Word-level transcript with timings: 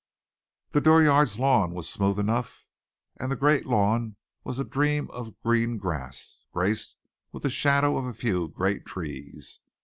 The 0.71 0.81
dooryard's 0.81 1.37
lawn 1.39 1.75
was 1.75 1.87
smooth 1.87 2.17
enough, 2.17 2.65
and 3.17 3.31
the 3.31 3.35
great 3.35 3.67
lawn 3.67 4.15
was 4.43 4.57
a 4.57 4.63
dream 4.63 5.11
of 5.11 5.39
green 5.43 5.77
grass, 5.77 6.43
graced 6.51 6.95
with 7.31 7.43
the 7.43 7.51
shadows 7.51 7.99
of 7.99 8.05
a 8.05 8.13
few 8.15 8.47
great 8.47 8.83
trees. 8.87 9.59